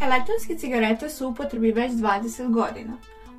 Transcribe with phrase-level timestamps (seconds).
[0.00, 2.92] Elektronske cigarete su upotrebi već 20 godina.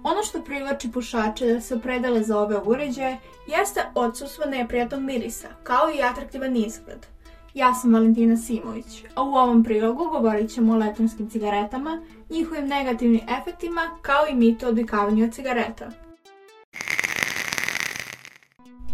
[0.03, 5.91] Ono što privlači pušače da se opredele za ove uređaje jeste odsustvo neprijatnog mirisa, kao
[5.95, 7.05] i atraktivan izgled.
[7.53, 13.21] Ja sam Valentina Simović, a u ovom prilogu govorit ćemo o elektronskim cigaretama, njihovim negativnim
[13.41, 15.91] efektima, kao i mitu odvikavanju od cigareta.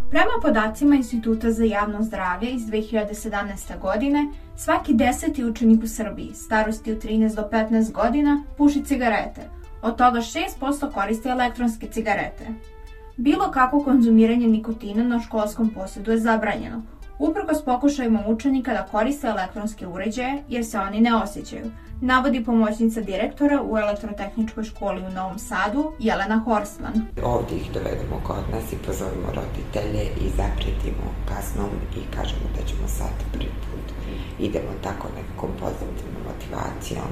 [0.09, 3.79] Prema podacima Instituta za javno zdravlje iz 2017.
[3.81, 9.41] godine, svaki deseti učenik u Srbiji starosti od 13 do 15 godina puši cigarete,
[9.81, 12.47] od toga 6% koristi elektronske cigarete.
[13.17, 16.81] Bilo kako konzumiranje nikotina na školskom posjedu je zabranjeno,
[17.19, 21.71] uprkos pokušajima učenika da koriste elektronske uređaje jer se oni ne osjećaju,
[22.01, 26.93] navodi pomoćnica direktora u elektrotehničkoj školi u Novom Sadu, Jelena Horsman.
[27.23, 32.87] Ovde ih dovedemo kod nas i pozovemo roditelje i zapretimo kaznom i kažemo da ćemo
[32.87, 33.97] sad prvi put
[34.39, 37.09] idemo tako nekom pozitivnom motivacijom,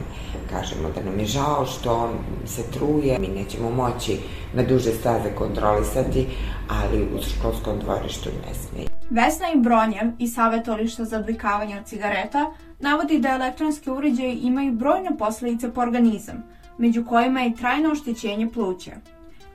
[0.49, 2.11] kažemo da nam je žao što on
[2.45, 4.19] se truje, mi nećemo moći
[4.53, 6.27] na duže staze kontrolisati,
[6.69, 8.87] ali u školskom dvorištu ne smije.
[9.09, 9.51] Vesna
[9.95, 15.81] Imbronjev iz Savjetolišta za odvikavanje od cigareta navodi da elektronski uređaji imaju brojne posledice po
[15.81, 16.43] organizam,
[16.77, 18.91] među kojima je trajno oštećenje pluća.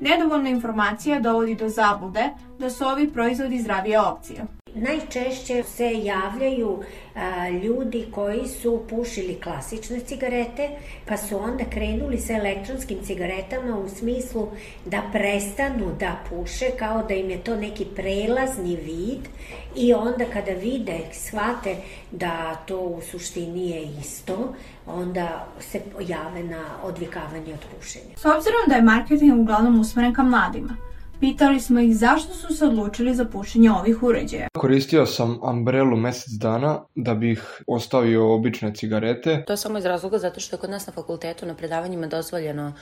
[0.00, 4.59] Nedovoljna informacija dovodi do zablude da su ovi proizvodi zdravije opcije.
[4.74, 6.82] Najčešće se javljaju
[7.14, 10.68] a, ljudi koji su pušili klasične cigarete,
[11.06, 14.48] pa su onda krenuli sa elektronskim cigaretama u smislu
[14.84, 19.28] da prestanu da puše, kao da im je to neki prelazni vid
[19.76, 21.76] i onda kada vide, shvate
[22.10, 24.54] da to u suštini je isto,
[24.86, 28.16] onda se jave na odvikavanje od pušenja.
[28.16, 30.76] S obzirom da je marketing uglavnom usmeren ka mladima,
[31.20, 34.48] Pitali smo ih zašto su se odlučili za pušenje ovih uređaja.
[34.58, 39.44] Koristio sam Umbrellu mesec dana da bih ostavio obične cigarete.
[39.46, 42.72] To je samo iz razloga zato što je kod nas na fakultetu na predavanjima dozvoljeno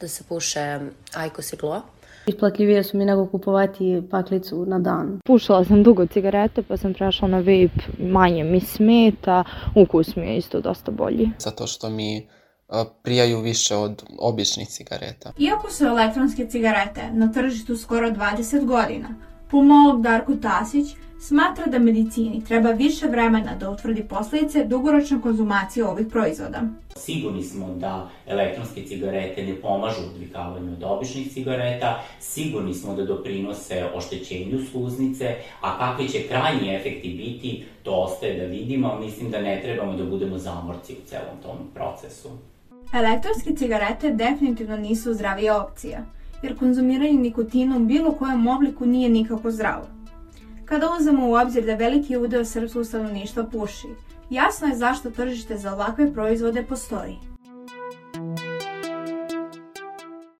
[0.00, 0.80] da se puše
[1.14, 1.82] Aikos i Glo.
[2.26, 5.20] Isplatljivije su mi nego kupovati paklicu na dan.
[5.24, 10.36] Pušala sam dugo cigarete pa sam prešla na vape, manje mi smeta, ukus mi je
[10.36, 11.30] isto dosta bolji.
[11.38, 12.26] Zato što mi
[13.02, 15.32] prijaju više od običnih cigareta.
[15.38, 19.08] Iako su elektronske cigarete na tržištu skoro 20 godina,
[19.50, 20.86] pulmolog Darko Tasić
[21.20, 26.60] smatra da medicini treba više vremena da utvrdi posledice dugoročne konzumacije ovih proizvoda.
[26.96, 33.84] Sigurni smo da elektronske cigarete ne pomažu odvikavanju od običnih cigareta, sigurni smo da doprinose
[33.94, 39.62] oštećenju sluznice, a kakvi će krajnji efekti biti, to ostaje da vidimo, mislim da ne
[39.62, 42.28] trebamo da budemo zamorci u celom tom procesu.
[42.92, 46.04] Elektronske cigarete definitivno nisu zdravija opcija,
[46.42, 49.86] jer konzumiranje nikotina u bilo kojem obliku nije nikako zdravo.
[50.64, 53.88] Kada uzemo u obzir da veliki udeo srpskog stanovništva puši,
[54.30, 57.16] jasno je zašto tržište za ovakve proizvode postoji.